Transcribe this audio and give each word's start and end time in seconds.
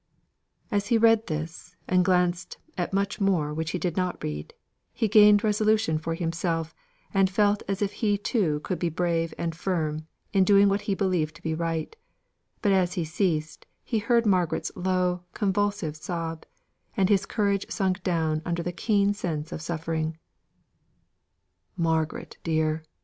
As 0.71 0.87
he 0.87 0.97
read 0.97 1.27
this, 1.27 1.75
and 1.87 2.03
glanced 2.03 2.57
at 2.75 2.91
much 2.91 3.21
more 3.21 3.53
which 3.53 3.69
he 3.69 3.77
did 3.77 3.95
not 3.95 4.23
read, 4.23 4.51
he 4.93 5.07
gained 5.07 5.43
resolution 5.43 5.99
for 5.99 6.15
himself, 6.15 6.73
and 7.13 7.29
felt 7.29 7.61
as 7.67 7.83
if 7.83 7.91
he 7.91 8.17
too 8.17 8.61
could 8.61 8.79
be 8.79 8.89
brave 8.89 9.31
and 9.37 9.55
firm 9.55 10.07
in 10.33 10.43
doing 10.43 10.69
what 10.69 10.81
he 10.89 10.95
believed 10.95 11.35
to 11.35 11.43
be 11.43 11.53
right; 11.53 11.95
but 12.63 12.71
as 12.71 12.93
he 12.93 13.05
ceased 13.05 13.67
he 13.83 13.99
heard 13.99 14.25
Margaret's 14.25 14.71
low 14.75 15.21
convulsive 15.33 15.95
sob; 15.95 16.47
and 16.97 17.07
his 17.07 17.27
courage 17.27 17.67
sank 17.69 18.01
down 18.01 18.41
under 18.43 18.63
the 18.63 18.71
keen 18.71 19.13
sense 19.13 19.51
of 19.51 19.61
suffering. 19.61 20.17
"Margaret, 21.77 22.37
dear!" 22.43 22.81